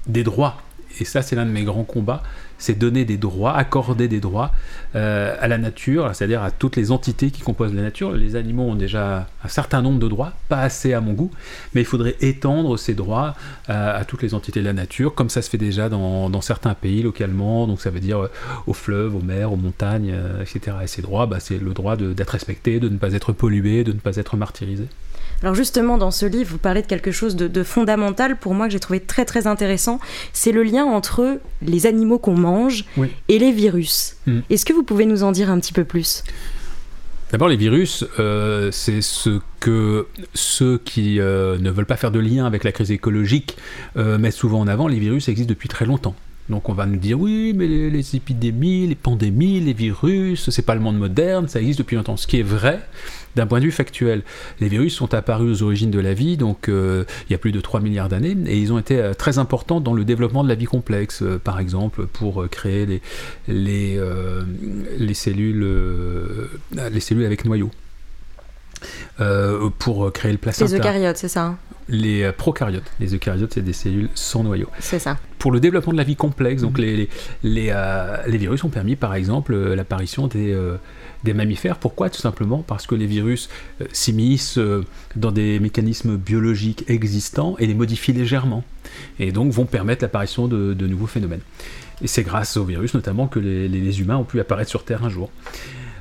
des 0.06 0.24
droits. 0.24 0.63
Et 1.00 1.04
ça, 1.04 1.22
c'est 1.22 1.36
l'un 1.36 1.46
de 1.46 1.50
mes 1.50 1.64
grands 1.64 1.84
combats, 1.84 2.22
c'est 2.58 2.78
donner 2.78 3.04
des 3.04 3.16
droits, 3.16 3.56
accorder 3.56 4.08
des 4.08 4.20
droits 4.20 4.52
euh, 4.94 5.36
à 5.40 5.48
la 5.48 5.58
nature, 5.58 6.10
c'est-à-dire 6.14 6.42
à 6.42 6.50
toutes 6.50 6.76
les 6.76 6.92
entités 6.92 7.30
qui 7.30 7.42
composent 7.42 7.74
la 7.74 7.82
nature. 7.82 8.12
Les 8.12 8.36
animaux 8.36 8.64
ont 8.64 8.74
déjà 8.74 9.26
un 9.42 9.48
certain 9.48 9.82
nombre 9.82 9.98
de 9.98 10.08
droits, 10.08 10.32
pas 10.48 10.60
assez 10.60 10.92
à 10.92 11.00
mon 11.00 11.12
goût, 11.12 11.30
mais 11.74 11.80
il 11.82 11.86
faudrait 11.86 12.16
étendre 12.20 12.78
ces 12.78 12.94
droits 12.94 13.34
euh, 13.70 14.00
à 14.00 14.04
toutes 14.04 14.22
les 14.22 14.34
entités 14.34 14.60
de 14.60 14.64
la 14.64 14.72
nature, 14.72 15.14
comme 15.14 15.30
ça 15.30 15.42
se 15.42 15.50
fait 15.50 15.58
déjà 15.58 15.88
dans, 15.88 16.40
certains 16.40 16.74
pays 16.74 17.02
localement, 17.02 17.66
donc 17.66 17.80
ça 17.80 17.90
veut 17.90 18.00
dire 18.00 18.24
euh, 18.24 18.30
aux 18.66 18.74
fleuves, 18.74 19.14
aux 19.16 19.22
mers, 19.22 19.52
aux 19.52 19.56
montagnes, 19.56 20.14
etc. 20.40 20.76
Et 20.82 20.86
ces 20.86 21.02
droits, 21.02 21.26
bah, 21.26 21.40
c'est 21.40 21.58
le 21.58 21.72
droit 21.72 21.96
d'être 21.96 22.30
respecté, 22.30 22.80
de 22.80 22.88
ne 22.88 22.98
pas 22.98 23.14
être 23.14 23.32
pollué, 23.32 23.82
de 23.84 23.92
ne 23.92 23.98
pas 23.98 24.16
être 24.16 24.36
martyrisé. 24.36 24.86
Alors 25.42 25.54
justement, 25.54 25.98
dans 25.98 26.10
ce 26.10 26.26
livre, 26.26 26.50
vous 26.50 26.58
parlez 26.58 26.82
de 26.82 26.86
quelque 26.86 27.12
chose 27.12 27.36
de, 27.36 27.62
fondamental 27.62 28.36
pour 28.36 28.54
moi 28.54 28.66
que 28.66 28.72
j'ai 28.72 28.80
trouvé 28.80 29.00
très 29.00 29.24
très 29.24 29.46
intéressant. 29.46 30.00
C'est 30.32 30.52
le 30.52 30.62
lien 30.62 30.84
entre 30.84 31.40
les 31.62 31.86
animaux 31.86 32.18
qu'on 32.18 32.36
mange 32.36 32.84
et 33.28 33.38
les 33.38 33.52
virus. 33.52 34.16
Mm. 34.26 34.40
Est-ce 34.50 34.64
que 34.64 34.72
vous 34.72 34.82
pouvez 34.82 35.06
nous 35.06 35.22
en 35.22 35.32
dire 35.32 35.50
un 35.50 35.58
petit 35.58 35.72
peu 35.72 35.84
plus? 35.84 36.24
D'abord, 37.34 37.48
les 37.48 37.56
virus, 37.56 38.04
euh, 38.20 38.70
c'est 38.70 39.00
ce 39.00 39.40
que 39.58 40.06
ceux 40.34 40.78
qui 40.78 41.18
euh, 41.18 41.58
ne 41.58 41.70
veulent 41.70 41.84
pas 41.84 41.96
faire 41.96 42.12
de 42.12 42.20
lien 42.20 42.46
avec 42.46 42.62
la 42.62 42.70
crise 42.70 42.92
écologique 42.92 43.56
euh, 43.96 44.18
mettent 44.18 44.34
souvent 44.34 44.60
en 44.60 44.68
avant. 44.68 44.86
Les 44.86 45.00
virus 45.00 45.28
existent 45.28 45.50
depuis 45.50 45.68
très 45.68 45.84
longtemps. 45.84 46.14
Donc 46.48 46.68
on 46.68 46.74
va 46.74 46.84
nous 46.86 46.96
dire 46.98 47.18
oui, 47.18 47.52
mais 47.54 47.66
les, 47.66 48.16
épidémies, 48.16 48.86
les 48.86 48.94
pandémies, 48.94 49.60
les 49.60 49.72
virus, 49.72 50.50
c'est 50.50 50.64
pas 50.64 50.74
le 50.74 50.80
monde 50.80 50.98
moderne, 50.98 51.48
ça 51.48 51.60
existe 51.60 51.78
depuis 51.78 51.96
longtemps. 51.96 52.16
Ce 52.18 52.26
qui 52.26 52.38
est 52.38 52.42
vrai, 52.42 52.80
d'un 53.34 53.46
point 53.46 53.60
de 53.60 53.64
vue 53.64 53.70
factuel. 53.70 54.22
Les 54.60 54.68
virus 54.68 54.94
sont 54.94 55.14
apparus 55.14 55.60
aux 55.60 55.64
origines 55.64 55.90
de 55.90 56.00
la 56.00 56.12
vie, 56.12 56.36
donc 56.36 56.68
euh, 56.68 57.04
il 57.28 57.32
y 57.32 57.34
a 57.34 57.38
plus 57.38 57.52
de 57.52 57.60
3 57.60 57.80
milliards 57.80 58.08
d'années, 58.08 58.36
et 58.46 58.58
ils 58.58 58.72
ont 58.72 58.78
été 58.78 58.98
euh, 58.98 59.14
très 59.14 59.38
importants 59.38 59.80
dans 59.80 59.94
le 59.94 60.04
développement 60.04 60.44
de 60.44 60.48
la 60.48 60.54
vie 60.54 60.66
complexe, 60.66 61.22
euh, 61.22 61.38
par 61.38 61.60
exemple 61.60 62.06
pour 62.06 62.46
créer 62.50 62.86
les, 62.86 63.02
les, 63.48 64.00
les, 64.98 65.14
cellules, 65.14 65.66
les 66.72 67.00
cellules 67.00 67.24
avec 67.24 67.44
noyau. 69.18 69.70
pour 69.78 70.12
créer 70.12 70.32
le 70.32 70.38
placenta. 70.38 70.70
Les 70.70 70.78
eucaryotes, 70.78 71.16
c'est 71.16 71.28
ça 71.28 71.44
hein 71.44 71.58
Les 71.88 72.30
prokaryotes. 72.32 72.90
Les 73.00 73.14
eucaryotes, 73.14 73.54
c'est 73.54 73.62
des 73.62 73.72
cellules 73.72 74.08
sans 74.14 74.42
noyau. 74.42 74.68
C'est 74.80 74.98
ça. 74.98 75.18
Pour 75.38 75.52
le 75.52 75.60
développement 75.60 75.92
de 75.92 75.98
la 75.98 76.04
vie 76.04 76.16
complexe, 76.16 76.62
donc 76.62 76.78
les, 76.78 77.08
les, 77.42 77.74
les, 78.26 78.38
virus 78.38 78.64
ont 78.64 78.70
permis, 78.70 78.96
par 78.96 79.14
exemple, 79.14 79.54
l'apparition 79.54 80.26
des 80.26 80.54
des 81.24 81.34
mammifères. 81.34 81.78
Pourquoi? 81.78 82.10
Tout 82.10 82.20
simplement 82.20 82.62
parce 82.62 82.86
que 82.86 82.94
les 82.94 83.06
virus 83.06 83.48
euh, 83.80 83.86
s'immiscent 83.92 84.58
euh, 84.58 84.84
dans 85.16 85.32
des 85.32 85.58
mécanismes 85.58 86.16
biologiques 86.16 86.84
existants 86.86 87.56
et 87.58 87.66
les 87.66 87.74
modifient 87.74 88.12
légèrement, 88.12 88.62
et 89.18 89.32
donc 89.32 89.50
vont 89.50 89.64
permettre 89.64 90.04
l'apparition 90.04 90.46
de, 90.46 90.86
nouveaux 90.86 91.06
phénomènes. 91.06 91.40
Et 92.02 92.06
c'est 92.06 92.22
grâce 92.22 92.56
aux 92.56 92.64
virus 92.64 92.94
notamment 92.94 93.26
que 93.26 93.38
les, 93.38 94.00
humains 94.00 94.16
ont 94.16 94.24
pu 94.24 94.38
apparaître 94.38 94.70
sur 94.70 94.84
Terre 94.84 95.04
un 95.04 95.08
jour. 95.08 95.30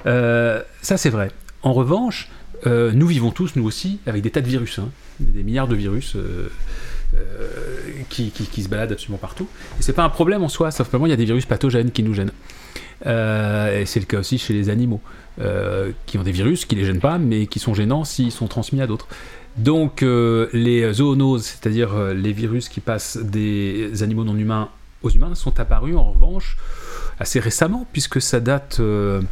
Euh, 0.06 0.62
ça 0.82 0.98
c'est 0.98 1.10
vrai. 1.10 1.32
En 1.63 1.74
revanche, 1.74 2.30
nous 2.65 3.08
vivons 3.08 3.32
tous, 3.32 3.55
nous 3.55 3.65
aussi, 3.65 4.00
avec 4.05 4.22
des 4.22 4.32
tas 4.32 4.41
de 4.41 4.48
virus, 4.48 4.79
hein. 4.79 4.89
des 5.20 5.43
milliards 5.43 5.67
de 5.67 5.75
virus. 5.75 6.15
qui, 8.10 8.32
qui, 8.32 8.63
se 8.63 8.70
baladent 8.70 8.93
absolument 8.93 9.20
partout. 9.20 9.48
Et 9.79 9.84
c'est 9.84 9.93
pas 9.93 10.03
un 10.03 10.10
problème 10.10 10.43
en 10.43 10.50
soi, 10.50 10.72
simplement 10.72 11.05
il 11.05 11.10
y 11.10 11.13
a 11.13 11.17
des 11.17 11.25
virus 11.25 11.46
pathogènes 11.46 11.91
qui 11.91 12.03
nous 12.03 12.13
gênent. 12.13 12.32
Euh, 13.05 13.82
et 13.82 13.86
c'est 13.86 14.00
le 14.00 14.05
cas 14.05 14.20
aussi 14.20 14.38
chez 14.38 14.53
les 14.53 14.70
animaux, 14.70 15.01
euh, 15.41 15.91
qui 16.05 16.17
ont 16.17 16.24
des 16.24 16.32
virus 16.32 16.65
qui 16.65 16.75
les 16.75 16.86
gênent 16.86 17.00
pas, 17.00 17.17
mais 17.17 17.48
qui 17.48 17.60
sont 17.60 17.74
gênants 17.74 18.03
s'ils 18.03 18.32
sont 18.32 18.48
transmis 18.48 18.82
à 18.82 18.88
d'autres. 18.88 19.08
Donc 19.58 20.03
euh, 20.03 20.48
les 20.53 20.91
zoonoses, 20.93 21.43
c'est-à-dire 21.43 21.96
les 22.13 22.34
virus 22.34 22.70
qui 22.70 22.79
passent 22.79 23.17
des 23.17 24.03
animaux 24.03 24.24
non 24.24 24.38
humains 24.38 24.70
aux 25.03 25.10
humains, 25.10 25.36
sont 25.36 25.60
apparus 25.60 25.96
en 25.96 26.12
revanche 26.12 26.58
assez 27.20 27.39
récemment, 27.39 27.88
puisque 27.91 28.22
ça 28.22 28.39
date 28.39 28.79
de 28.82 29.24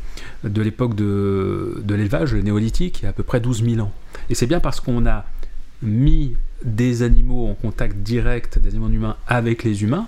l'époque 0.44 0.96
de, 0.96 1.82
de 1.84 1.96
l'élevage, 1.96 2.34
le 2.34 2.42
néolithique, 2.42 3.00
il 3.00 3.04
y 3.04 3.06
a 3.06 3.10
à 3.10 3.14
peu 3.14 3.24
près 3.24 3.40
12 3.40 3.64
000 3.64 3.82
ans. 3.82 3.92
Et 4.30 4.36
c'est 4.36 4.48
bien 4.48 4.60
parce 4.60 4.80
qu'on 4.80 5.06
a 5.06 5.26
mis 5.82 6.36
des 6.64 7.04
animaux 7.04 7.48
en 7.48 7.54
contact 7.54 7.98
direct, 7.98 8.60
des 8.60 8.70
animaux 8.70 8.90
humains, 8.90 9.18
avec 9.28 9.64
les 9.64 9.84
humains, 9.84 10.08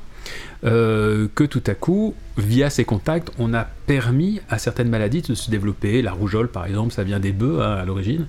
euh, 0.66 1.28
que 1.36 1.44
tout 1.44 1.64
à 1.68 1.74
coup, 1.74 2.16
via 2.38 2.70
ces 2.70 2.86
contacts, 2.86 3.32
on 3.38 3.54
a 3.54 3.68
permis 3.86 4.40
à 4.50 4.58
certaines 4.58 4.90
maladies 4.90 5.22
de 5.22 5.34
se 5.36 5.52
développer. 5.52 6.02
La 6.02 6.14
rougeole, 6.14 6.48
par 6.48 6.66
exemple, 6.66 6.94
ça 6.94 7.04
vient 7.04 7.20
des 7.20 7.34
bœufs 7.34 7.62
hein, 7.62 7.74
à 7.74 7.86
l'origine. 7.86 8.28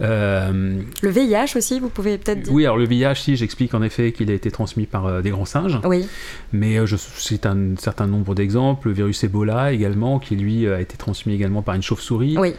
Euh, 0.00 0.80
le 1.02 1.08
VIH 1.08 1.56
aussi, 1.56 1.78
vous 1.78 1.88
pouvez 1.88 2.18
peut-être 2.18 2.42
dire 2.42 2.52
Oui, 2.52 2.64
alors 2.64 2.78
le 2.78 2.84
VIH, 2.84 3.14
si, 3.14 3.36
j'explique 3.36 3.74
en 3.74 3.82
effet 3.82 4.10
qu'il 4.10 4.30
a 4.30 4.34
été 4.34 4.50
transmis 4.50 4.86
par 4.86 5.06
euh, 5.06 5.22
des 5.22 5.30
grands 5.30 5.44
singes. 5.44 5.78
Oui. 5.84 6.06
Mais 6.52 6.84
je 6.84 6.96
cite 6.96 7.46
un 7.46 7.76
certain 7.78 8.08
nombre 8.08 8.34
d'exemples. 8.34 8.88
Le 8.88 8.94
virus 8.94 9.22
Ebola 9.22 9.72
également, 9.72 10.18
qui 10.18 10.34
lui 10.34 10.66
a 10.66 10.80
été 10.80 10.96
transmis 10.96 11.34
également 11.34 11.62
par 11.62 11.76
une 11.76 11.82
chauve-souris. 11.82 12.36
Oui. 12.38 12.54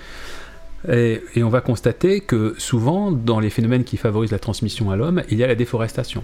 Et, 0.89 1.21
et, 1.35 1.43
on 1.43 1.49
va 1.49 1.59
constater 1.59 2.21
que 2.21 2.55
souvent, 2.57 3.11
dans 3.11 3.41
les 3.41 3.49
phénomènes 3.49 3.83
qui 3.83 3.97
favorisent 3.97 4.31
la 4.31 4.39
transmission 4.39 4.91
à 4.91 4.95
l'homme, 4.95 5.23
il 5.29 5.37
y 5.37 5.43
a 5.43 5.47
la 5.47 5.55
déforestation. 5.55 6.23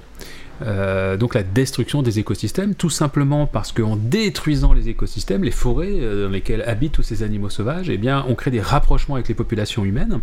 Euh, 0.61 1.17
donc 1.17 1.33
la 1.35 1.43
destruction 1.43 2.01
des 2.01 2.19
écosystèmes, 2.19 2.75
tout 2.75 2.89
simplement 2.89 3.45
parce 3.45 3.71
qu'en 3.71 3.95
détruisant 3.95 4.73
les 4.73 4.89
écosystèmes, 4.89 5.43
les 5.43 5.51
forêts 5.51 5.91
euh, 5.91 6.25
dans 6.25 6.31
lesquelles 6.31 6.63
habitent 6.63 6.93
tous 6.93 7.03
ces 7.03 7.23
animaux 7.23 7.49
sauvages, 7.49 7.89
eh 7.89 7.97
bien, 7.97 8.25
on 8.27 8.35
crée 8.35 8.51
des 8.51 8.61
rapprochements 8.61 9.15
avec 9.15 9.27
les 9.27 9.33
populations 9.33 9.83
humaines. 9.83 10.21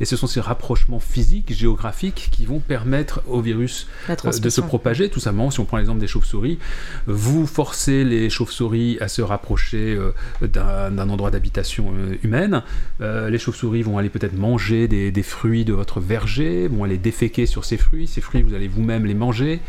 Et 0.00 0.04
ce 0.04 0.16
sont 0.16 0.26
ces 0.26 0.40
rapprochements 0.40 1.00
physiques, 1.00 1.52
géographiques, 1.52 2.28
qui 2.32 2.46
vont 2.46 2.60
permettre 2.60 3.22
au 3.28 3.40
virus 3.40 3.86
euh, 4.08 4.14
de 4.38 4.50
se 4.50 4.60
propager. 4.60 5.08
Tout 5.08 5.20
simplement, 5.20 5.50
si 5.50 5.60
on 5.60 5.64
prend 5.64 5.76
l'exemple 5.76 6.00
des 6.00 6.06
chauves-souris, 6.06 6.58
vous 7.06 7.46
forcez 7.46 8.04
les 8.04 8.30
chauves-souris 8.30 8.98
à 9.00 9.08
se 9.08 9.22
rapprocher 9.22 9.98
d'un 10.42 11.08
endroit 11.08 11.30
d'habitation 11.30 11.92
humaine. 12.22 12.62
les 13.00 13.38
chauves-souris 13.38 13.82
vont 13.82 13.98
aller 13.98 14.08
peut-être 14.08 14.36
manger 14.36 14.88
des, 14.88 15.10
des 15.10 15.22
fruits 15.22 15.64
de 15.64 15.72
votre 15.72 16.00
verger, 16.00 16.68
vont 16.68 16.84
aller 16.84 16.98
déféquer 16.98 17.46
sur 17.46 17.64
ces 17.64 17.76
fruits. 17.76 18.06
Ces 18.06 18.20
fruits, 18.20 18.42
vous 18.42 18.54
allez 18.54 18.68
vous-même 18.68 19.06
les 19.06 19.14
manger. 19.14 19.60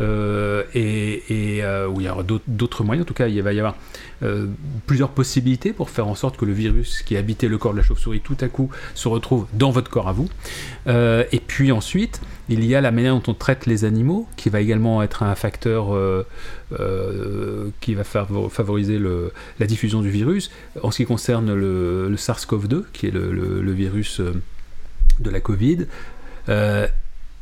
Euh, 0.00 0.62
et, 0.74 1.60
euh, 1.62 1.88
où 1.88 2.00
il 2.00 2.06
y 2.06 2.08
aura 2.08 2.22
d'autres 2.46 2.84
moyens. 2.84 3.04
En 3.04 3.08
tout 3.08 3.14
cas, 3.14 3.26
il 3.26 3.42
va 3.42 3.52
y 3.52 3.58
avoir 3.58 3.76
euh, 4.22 4.46
plusieurs 4.86 5.10
possibilités 5.10 5.72
pour 5.72 5.90
faire 5.90 6.06
en 6.06 6.14
sorte 6.14 6.36
que 6.36 6.44
le 6.44 6.52
virus 6.52 7.02
qui 7.02 7.16
habitait 7.16 7.48
le 7.48 7.58
corps 7.58 7.72
de 7.72 7.78
la 7.78 7.82
chauve-souris 7.82 8.20
tout 8.20 8.36
à 8.40 8.48
coup 8.48 8.70
se 8.94 9.08
retrouve 9.08 9.46
dans 9.54 9.70
votre 9.70 9.90
corps 9.90 10.08
à 10.08 10.12
vous. 10.12 10.28
et 10.86 11.40
puis 11.46 11.72
ensuite, 11.72 12.20
il 12.48 12.64
y 12.64 12.74
a 12.74 12.80
la 12.80 12.90
manière 12.90 13.14
dont 13.14 13.32
on 13.32 13.34
traite 13.34 13.66
les 13.66 13.84
animaux, 13.84 14.28
qui 14.36 14.48
va 14.48 14.60
également 14.60 15.02
être 15.02 15.22
un 15.22 15.34
facteur 15.34 15.96
qui 17.80 17.94
va 17.94 18.04
favoriser 18.04 19.00
la 19.58 19.66
diffusion 19.66 20.00
du 20.00 20.10
virus. 20.10 20.50
En 20.82 20.90
ce 20.90 20.98
qui 20.98 21.06
concerne 21.06 21.52
le, 21.52 22.14
SARS-CoV-2, 22.16 22.84
qui 22.92 23.06
est 23.06 23.10
le, 23.10 23.72
virus 23.72 24.20
de 25.20 25.30
la 25.30 25.40
Covid, 25.40 25.86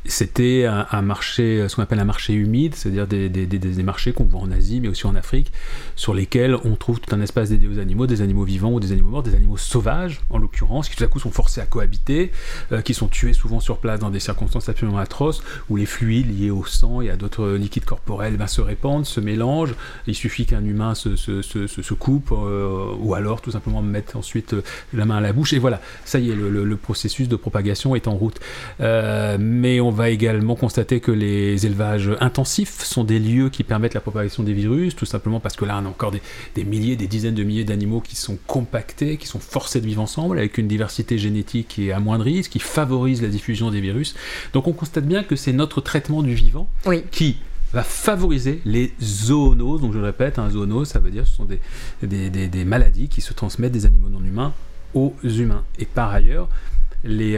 c'était 0.07 0.65
un, 0.65 1.01
marché, 1.01 1.67
ce 1.67 1.75
qu'on 1.75 1.83
appelle 1.83 1.99
un 1.99 2.05
marché 2.05 2.33
humide, 2.33 2.75
c'est-à-dire 2.75 3.07
des, 3.07 3.29
des, 3.29 3.45
des, 3.45 3.83
marchés 3.83 4.13
qu'on 4.13 4.23
voit 4.23 4.41
en 4.41 4.51
Asie, 4.51 4.79
mais 4.79 4.87
aussi 4.87 5.05
en 5.07 5.15
Afrique, 5.15 5.51
sur 5.95 6.13
lesquels 6.13 6.55
on 6.63 6.75
trouve 6.75 6.99
tout 6.99 7.13
un 7.15 7.21
espace 7.21 7.49
dédié 7.49 7.67
aux 7.67 7.79
animaux, 7.79 8.07
des 8.07 8.21
animaux 8.21 8.43
vivants 8.43 8.71
ou 8.71 8.79
des 8.79 8.91
animaux 8.91 9.09
morts, 9.09 9.23
des 9.23 9.35
animaux 9.35 9.57
sauvages, 9.57 10.21
en 10.29 10.37
l'occurrence, 10.37 10.89
qui 10.89 10.95
tout 10.95 11.03
à 11.03 11.07
coup 11.07 11.19
sont 11.19 11.31
forcés 11.31 11.61
à 11.61 11.65
cohabiter, 11.65 12.31
euh, 12.71 12.81
qui 12.81 12.93
sont 12.93 13.07
tués 13.07 13.33
souvent 13.33 13.59
sur 13.59 13.77
place 13.77 13.99
dans 13.99 14.09
des 14.09 14.19
circonstances 14.19 14.69
absolument 14.69 14.97
atroces, 14.97 15.41
où 15.69 15.75
les 15.75 15.85
fluides 15.85 16.39
liés 16.39 16.51
au 16.51 16.65
sang 16.65 17.01
et 17.01 17.09
à 17.09 17.15
d'autres 17.15 17.53
liquides 17.53 17.85
corporels 17.85 18.37
ben, 18.37 18.47
se 18.47 18.61
répandent, 18.61 19.05
se 19.05 19.19
mélangent. 19.19 19.75
Il 20.07 20.15
suffit 20.15 20.45
qu'un 20.45 20.63
humain 20.63 20.95
se, 20.95 21.15
se, 21.15 21.41
se, 21.41 21.93
coupe, 21.93 22.31
euh, 22.31 22.93
ou 22.99 23.13
alors 23.13 23.41
tout 23.41 23.51
simplement 23.51 23.81
mettre 23.81 24.17
ensuite 24.17 24.53
euh, 24.53 24.63
la 24.93 25.05
main 25.05 25.17
à 25.17 25.21
la 25.21 25.33
bouche, 25.33 25.53
et 25.53 25.59
voilà, 25.59 25.81
ça 26.05 26.19
y 26.19 26.31
est, 26.31 26.35
le, 26.35 26.49
le, 26.49 26.77
processus 26.77 27.27
de 27.27 27.35
propagation 27.35 27.95
est 27.95 28.07
en 28.07 28.15
route. 28.15 28.39
mais 28.79 29.79
on 29.79 29.91
va 29.97 30.09
également 30.09 30.55
constater 30.55 31.01
que 31.01 31.11
les 31.11 31.65
élevages 31.65 32.11
intensifs 32.21 32.83
sont 32.83 33.03
des 33.03 33.19
lieux 33.19 33.49
qui 33.49 33.63
permettent 33.63 33.95
la 33.95 33.99
propagation 33.99 34.43
des 34.43 34.53
virus, 34.53 34.95
tout 34.95 35.05
simplement 35.05 35.41
parce 35.41 35.55
que 35.55 35.65
là, 35.65 35.77
on 35.81 35.85
a 35.85 35.89
encore 35.89 36.11
des, 36.11 36.63
milliers, 36.63 36.95
des 36.95 37.07
dizaines 37.07 37.35
de 37.35 37.43
milliers 37.43 37.65
d'animaux 37.65 37.99
qui 37.99 38.15
sont 38.15 38.37
compactés, 38.47 39.17
qui 39.17 39.27
sont 39.27 39.39
forcés 39.39 39.81
de 39.81 39.85
vivre 39.85 40.01
ensemble, 40.01 40.37
avec 40.37 40.57
une 40.57 40.67
diversité 40.67 41.17
génétique 41.17 41.67
qui 41.67 41.89
est 41.89 41.91
amoindrie, 41.91 42.43
ce 42.43 42.49
qui 42.49 42.59
favorise 42.59 43.21
la 43.21 43.27
diffusion 43.27 43.71
des 43.71 43.81
virus. 43.81 44.15
Donc 44.53 44.67
on 44.67 44.73
constate 44.73 45.05
bien 45.05 45.23
que 45.23 45.35
c'est 45.35 45.53
notre 45.53 45.81
traitement 45.81 46.21
du 46.21 46.33
vivant 46.33 46.69
qui 47.11 47.37
va 47.73 47.83
favoriser 47.83 48.61
les 48.63 48.93
zoonoses. 49.01 49.81
Donc 49.81 49.91
je 49.93 49.97
le 49.97 50.05
répète, 50.05 50.39
un 50.39 50.49
zoonose, 50.49 50.87
ça 50.87 50.99
veut 50.99 51.11
dire 51.11 51.23
que 51.23 51.29
ce 51.29 51.35
sont 51.35 51.45
des, 51.45 51.59
des, 52.01 52.47
des 52.47 52.65
maladies 52.65 53.09
qui 53.09 53.19
se 53.19 53.33
transmettent 53.33 53.73
des 53.73 53.85
animaux 53.85 54.09
non 54.09 54.23
humains 54.23 54.53
aux 54.93 55.13
humains. 55.23 55.63
Et 55.79 55.85
par 55.85 56.11
ailleurs, 56.11 56.47
les 57.03 57.37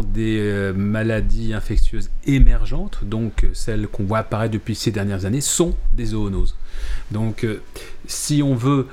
euh, 0.00 0.02
des 0.02 0.38
euh, 0.38 0.72
maladies 0.72 1.52
infectieuses 1.52 2.10
émergentes, 2.26 3.00
donc 3.04 3.44
euh, 3.44 3.50
celles 3.52 3.86
qu'on 3.86 4.04
voit 4.04 4.18
apparaître 4.18 4.52
depuis 4.52 4.74
ces 4.74 4.90
dernières 4.90 5.24
années, 5.24 5.40
sont 5.40 5.74
des 5.92 6.06
zoonoses. 6.06 6.56
Donc 7.10 7.46
si 8.06 8.42
on 8.42 8.54
veut 8.54 8.86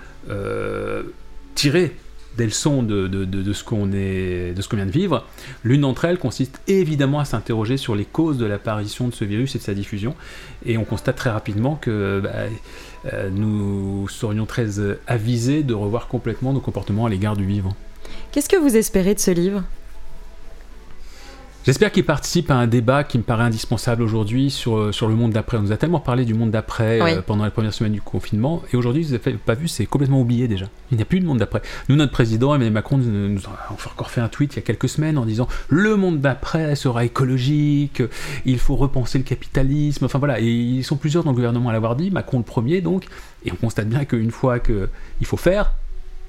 tirer 1.53 1.95
des 2.35 2.45
leçons 2.45 2.83
de, 2.83 3.53
ce 3.53 3.63
qu'on 3.63 3.85
vient 3.85 4.85
de 4.85 4.91
vivre. 4.91 5.25
L'une 5.63 5.81
d'entre 5.81 6.03
elles 6.03 6.17
consiste 6.17 6.59
évidemment 6.67 7.19
à 7.19 7.25
s'interroger 7.25 7.77
sur 7.77 7.95
les 7.95 8.03
causes 8.03 8.37
de 8.37 8.45
l'apparition 8.45 9.07
de 9.07 9.13
ce 9.13 9.23
virus 9.23 9.55
et 9.55 9.59
de 9.59 9.63
sa 9.63 9.73
diffusion. 9.73 10.15
Et 10.65 10.77
on 10.77 10.83
constate 10.83 11.15
très 11.15 11.29
rapidement 11.29 11.75
que 11.75 12.21
bah, 12.21 13.19
nous 13.29 14.09
serions 14.09 14.45
très 14.45 14.79
avisés 15.07 15.63
de 15.63 15.73
revoir 15.73 16.07
complètement 16.07 16.51
nos 16.51 16.59
comportements 16.59 17.05
à 17.05 17.09
l'égard 17.09 17.37
du 17.37 17.45
vivant. 17.45 17.75
Qu'est-ce 18.35 18.49
que 18.49 18.57
vous 18.57 18.75
espérez 18.75 19.13
de 19.13 19.19
ce 19.21 19.31
livre? 19.31 19.63
J'espère 21.65 21.89
qu'il 21.89 22.03
participe 22.03 22.51
à 22.51 22.55
un 22.55 22.67
débat 22.67 23.05
qui 23.05 23.17
me 23.17 23.23
paraît 23.23 23.45
indispensable 23.45 24.03
aujourd'hui 24.03 24.51
sur, 24.51 24.75
euh, 24.75 24.91
sur 24.91 25.07
le 25.07 25.15
monde 25.15 25.31
d'après. 25.31 25.55
On 25.55 25.61
nous 25.61 25.71
a 25.71 25.77
tellement 25.77 26.01
parlé 26.01 26.25
du 26.25 26.33
monde 26.33 26.51
d'après 26.51 26.99
euh, 26.99 27.21
pendant 27.21 27.45
la 27.45 27.49
première 27.49 27.73
semaine 27.73 27.93
du 27.93 28.01
confinement, 28.01 28.61
et 28.73 28.75
aujourd'hui, 28.75 29.03
vous 29.03 29.13
n'avez 29.13 29.37
pas 29.37 29.53
vu, 29.53 29.69
c'est 29.69 29.85
complètement 29.85 30.19
oublié 30.19 30.49
déjà. 30.49 30.65
Il 30.91 30.97
n'y 30.97 31.01
a 31.01 31.05
plus 31.05 31.21
de 31.21 31.25
monde 31.25 31.37
d'après. 31.37 31.61
Nous, 31.87 31.95
notre 31.95 32.11
président, 32.11 32.53
Emmanuel 32.53 32.73
Macron, 32.73 32.97
nous 32.97 33.39
a 33.45 33.71
encore 33.71 34.09
fait 34.09 34.19
un 34.19 34.27
tweet 34.27 34.51
il 34.51 34.55
y 34.57 34.59
a 34.59 34.63
quelques 34.63 34.89
semaines 34.89 35.17
en 35.17 35.25
disant 35.25 35.47
le 35.69 35.95
monde 35.95 36.19
d'après 36.19 36.75
sera 36.75 37.05
écologique, 37.05 38.03
il 38.43 38.59
faut 38.59 38.75
repenser 38.75 39.17
le 39.17 39.23
capitalisme. 39.23 40.03
Enfin 40.03 40.19
voilà, 40.19 40.41
et 40.41 40.45
ils 40.45 40.83
sont 40.83 40.97
plusieurs 40.97 41.23
dans 41.23 41.31
le 41.31 41.35
gouvernement 41.37 41.69
à 41.69 41.71
l'avoir 41.71 41.95
dit, 41.95 42.11
Macron 42.11 42.39
le 42.39 42.43
premier 42.43 42.81
donc, 42.81 43.05
et 43.45 43.53
on 43.53 43.55
constate 43.55 43.87
bien 43.87 44.03
qu'une 44.03 44.31
fois 44.31 44.59
qu'il 44.59 44.89
faut 45.23 45.37
faire, 45.37 45.71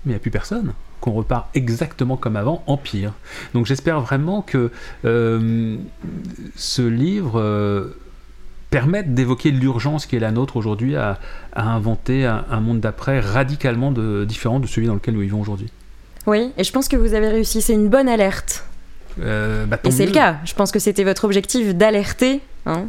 mais 0.05 0.11
il 0.11 0.15
n'y 0.15 0.17
a 0.19 0.21
plus 0.21 0.31
personne 0.31 0.73
qu'on 1.01 1.13
repart 1.13 1.49
exactement 1.55 2.17
comme 2.17 2.37
avant, 2.37 2.63
en 2.67 2.77
pire. 2.77 3.13
Donc 3.55 3.67
j'espère 3.67 4.01
vraiment 4.01 4.43
que 4.43 4.71
euh, 5.05 5.77
ce 6.57 6.83
livre 6.83 7.41
euh, 7.41 7.97
permette 8.71 9.15
d'évoquer 9.15 9.51
l'urgence 9.51 10.07
qui 10.07 10.17
est 10.17 10.21
la 10.21 10.33
nôtre 10.33 10.57
aujourd'hui 10.57 10.97
à, 10.97 11.19
inventer 11.55 12.27
un, 12.27 12.61
monde 12.61 12.81
d'après 12.81 13.21
radicalement 13.21 13.93
de, 13.93 14.25
différent 14.25 14.61
de 14.61 14.67
celui 14.67 14.87
dans 14.87 14.95
lequel 14.95 15.15
nous 15.15 15.21
vivons 15.21 15.41
aujourd'hui. 15.41 15.71
Oui, 16.27 16.53
et 16.59 16.65
je 16.65 16.73
pense 16.73 16.89
que 16.89 16.97
vous 16.97 17.15
avez 17.15 17.29
réussi, 17.29 17.63
c'est 17.63 17.73
une 17.73 17.89
bonne 17.89 18.09
alerte. 18.09 18.65
Euh, 19.21 19.65
bah, 19.65 19.79
et 19.85 19.91
c'est 19.91 20.07
le 20.07 20.13
cas, 20.13 20.37
je 20.45 20.55
pense 20.55 20.73
que 20.73 20.79
c'était 20.79 21.05
votre 21.05 21.25
objectif 21.25 21.75
d'alerter. 21.75 22.41
Hein. 22.67 22.89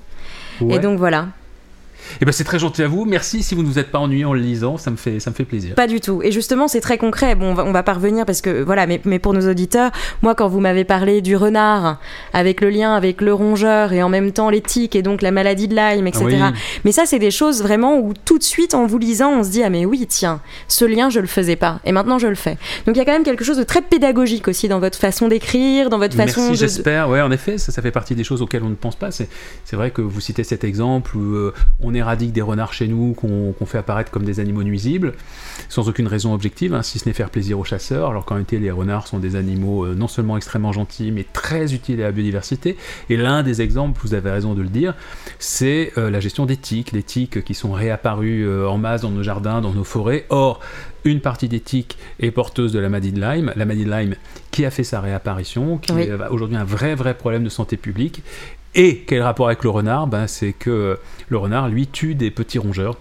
Et 0.69 0.79
donc 0.79 0.97
voilà, 0.97 1.27
eh 2.21 2.25
ben 2.25 2.31
c'est 2.31 2.43
très 2.43 2.59
gentil 2.59 2.83
à 2.83 2.87
vous. 2.87 3.05
Merci 3.05 3.43
si 3.43 3.55
vous 3.55 3.63
ne 3.63 3.67
vous 3.67 3.79
êtes 3.79 3.91
pas 3.91 3.99
ennuyé 3.99 4.25
en 4.25 4.33
le 4.33 4.39
lisant, 4.39 4.77
ça 4.77 4.91
me 4.91 4.95
fait 4.95 5.19
ça 5.19 5.29
me 5.29 5.35
fait 5.35 5.45
plaisir. 5.45 5.75
Pas 5.75 5.87
du 5.87 5.99
tout. 5.99 6.21
Et 6.23 6.31
justement, 6.31 6.67
c'est 6.67 6.81
très 6.81 6.97
concret. 6.97 7.35
Bon, 7.35 7.51
on 7.51 7.53
va, 7.53 7.65
on 7.65 7.71
va 7.71 7.83
pas 7.83 7.93
revenir 7.93 8.25
parce 8.25 8.41
que 8.41 8.63
voilà, 8.63 8.87
mais, 8.87 9.01
mais 9.05 9.19
pour 9.19 9.33
nos 9.33 9.49
auditeurs, 9.49 9.91
moi 10.21 10.35
quand 10.35 10.47
vous 10.47 10.59
m'avez 10.59 10.83
parlé 10.83 11.21
du 11.21 11.35
renard 11.35 11.99
avec 12.33 12.61
le 12.61 12.69
lien 12.69 12.95
avec 12.95 13.21
le 13.21 13.33
rongeur 13.33 13.93
et 13.93 14.03
en 14.03 14.09
même 14.09 14.31
temps 14.31 14.49
l'éthique 14.49 14.95
et 14.95 15.01
donc 15.01 15.21
la 15.21 15.31
maladie 15.31 15.67
de 15.67 15.75
Lyme, 15.75 16.07
etc. 16.07 16.27
Mais 16.85 16.91
ça, 16.91 17.05
c'est 17.05 17.19
des 17.19 17.31
choses 17.31 17.61
vraiment 17.61 17.97
où 17.99 18.13
tout 18.25 18.37
de 18.37 18.43
suite 18.43 18.73
en 18.73 18.85
vous 18.85 18.97
lisant, 18.97 19.31
on 19.39 19.43
se 19.43 19.49
dit 19.49 19.63
ah 19.63 19.69
mais 19.69 19.85
oui 19.85 20.05
tiens, 20.07 20.41
ce 20.67 20.85
lien 20.85 21.09
je 21.09 21.19
le 21.19 21.27
faisais 21.27 21.55
pas 21.55 21.79
et 21.85 21.91
maintenant 21.91 22.19
je 22.19 22.27
le 22.27 22.35
fais. 22.35 22.57
Donc 22.85 22.95
il 22.95 22.99
y 22.99 23.01
a 23.01 23.05
quand 23.05 23.13
même 23.13 23.23
quelque 23.23 23.43
chose 23.43 23.57
de 23.57 23.63
très 23.63 23.81
pédagogique 23.81 24.47
aussi 24.47 24.67
dans 24.67 24.79
votre 24.79 24.97
façon 24.97 25.27
d'écrire, 25.27 25.89
dans 25.89 25.97
votre 25.97 26.15
façon. 26.15 26.41
Merci, 26.41 26.55
j'espère. 26.55 27.09
Ouais, 27.09 27.21
en 27.21 27.31
effet, 27.31 27.57
ça, 27.57 27.71
ça 27.71 27.81
fait 27.81 27.91
partie 27.91 28.15
des 28.15 28.23
choses 28.23 28.41
auxquelles 28.41 28.63
on 28.63 28.69
ne 28.69 28.75
pense 28.75 28.95
pas. 28.95 29.09
C'est 29.11 29.27
vrai 29.73 29.91
que 29.91 30.01
vous 30.01 30.21
citez 30.21 30.43
cet 30.43 30.63
exemple 30.63 31.15
où 31.15 31.35
euh, 31.35 31.53
on 31.81 31.93
est 31.93 31.96
éradique 31.97 32.31
des 32.31 32.41
renards 32.41 32.73
chez 32.73 32.87
nous 32.87 33.13
qu'on 33.13 33.65
fait 33.65 33.77
apparaître 33.77 34.11
comme 34.11 34.23
des 34.23 34.39
animaux 34.39 34.63
nuisibles, 34.63 35.13
sans 35.69 35.89
aucune 35.89 36.07
raison 36.07 36.33
objective, 36.33 36.73
hein, 36.73 36.83
si 36.83 36.99
ce 36.99 37.07
n'est 37.07 37.13
faire 37.13 37.29
plaisir 37.29 37.59
aux 37.59 37.63
chasseurs, 37.63 38.11
alors 38.11 38.25
qu'en 38.25 38.35
réalité 38.35 38.59
les 38.59 38.71
renards 38.71 39.07
sont 39.07 39.19
des 39.19 39.35
animaux 39.35 39.85
euh, 39.85 39.95
non 39.95 40.07
seulement 40.07 40.37
extrêmement 40.37 40.71
gentils, 40.71 41.11
mais 41.11 41.25
très 41.33 41.73
utiles 41.73 42.01
à 42.01 42.05
la 42.05 42.11
biodiversité. 42.11 42.77
Et 43.09 43.17
l'un 43.17 43.43
des 43.43 43.61
exemples, 43.61 43.99
vous 44.03 44.13
avez 44.13 44.31
raison 44.31 44.53
de 44.53 44.61
le 44.61 44.69
dire, 44.69 44.95
c'est 45.39 45.91
euh, 45.97 46.09
la 46.09 46.19
gestion 46.19 46.45
des 46.45 46.57
tiques, 46.57 46.91
les 46.91 47.03
tiques 47.03 47.43
qui 47.43 47.53
sont 47.53 47.71
réapparues 47.71 48.47
euh, 48.47 48.69
en 48.69 48.77
masse 48.77 49.01
dans 49.01 49.11
nos 49.11 49.23
jardins, 49.23 49.61
dans 49.61 49.73
nos 49.73 49.83
forêts. 49.83 50.25
Or, 50.29 50.59
une 51.03 51.21
partie 51.21 51.47
des 51.47 51.59
tiques 51.59 51.97
est 52.19 52.31
porteuse 52.31 52.73
de 52.73 52.79
la 52.79 52.89
maladie 52.89 53.11
de 53.11 53.21
Lyme, 53.21 53.53
la 53.55 53.65
maladie 53.65 53.85
de 53.85 53.91
Lyme 53.91 54.15
qui 54.51 54.65
a 54.65 54.71
fait 54.71 54.83
sa 54.83 55.01
réapparition, 55.01 55.77
qui 55.77 55.91
est 55.93 56.11
aujourd'hui 56.31 56.57
un 56.57 56.63
vrai 56.63 56.95
vrai 56.95 57.13
problème 57.13 57.43
de 57.43 57.49
santé 57.49 57.77
publique. 57.77 58.23
Et 58.77 58.99
quel 59.07 59.23
rapport 59.23 59.47
avec 59.47 59.63
le 59.63 59.71
renard 59.71 60.07
ben, 60.07 60.27
C'est 60.27 60.53
que 60.53 60.99
le 61.27 61.37
renard, 61.37 61.67
lui, 61.67 61.87
tue 61.87 62.15
des 62.15 62.31
petits 62.31 62.59
rongeurs 62.59 62.97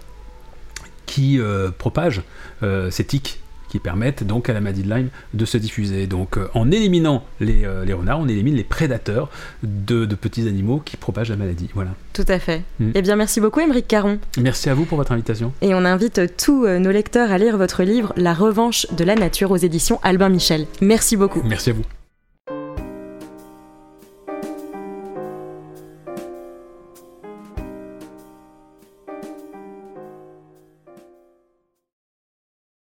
qui 1.04 1.38
euh, 1.38 1.70
propagent 1.70 2.22
euh, 2.62 2.90
ces 2.90 3.04
tiques 3.04 3.40
qui 3.68 3.80
permettent 3.80 4.22
donc 4.22 4.48
à 4.48 4.52
la 4.52 4.60
maladie 4.60 4.84
de 4.84 4.94
Lyme 4.94 5.08
de 5.34 5.44
se 5.44 5.58
diffuser. 5.58 6.06
Donc 6.06 6.38
euh, 6.38 6.48
en 6.54 6.70
éliminant 6.70 7.24
les, 7.40 7.66
les, 7.84 7.92
renards, 7.92 8.20
on 8.20 8.28
élimine 8.28 8.54
les 8.54 8.64
prédateurs 8.64 9.28
de, 9.62 10.06
de, 10.06 10.14
petits 10.14 10.48
animaux 10.48 10.80
qui 10.82 10.96
propagent 10.96 11.30
la 11.30 11.36
maladie. 11.36 11.68
Voilà. 11.74 11.90
Tout 12.14 12.24
à 12.28 12.38
fait. 12.38 12.62
Mm. 12.78 12.90
Eh 12.94 13.02
bien 13.02 13.16
merci 13.16 13.40
beaucoup 13.40 13.60
Émeric 13.60 13.86
Caron. 13.86 14.18
Merci 14.38 14.70
à 14.70 14.74
vous 14.74 14.84
pour 14.84 14.96
votre 14.96 15.12
invitation. 15.12 15.52
Et 15.62 15.74
on 15.74 15.84
invite 15.84 16.36
tous 16.36 16.66
nos 16.66 16.90
lecteurs 16.90 17.30
à 17.30 17.38
lire 17.38 17.58
votre 17.58 17.82
livre 17.82 18.12
La 18.16 18.34
revanche 18.34 18.86
de 18.92 19.04
la 19.04 19.14
nature 19.14 19.50
aux 19.50 19.56
éditions 19.56 20.00
Albin 20.02 20.28
Michel. 20.28 20.66
Merci 20.80 21.16
beaucoup. 21.16 21.42
Merci 21.44 21.70
à 21.70 21.72
vous. 21.74 21.82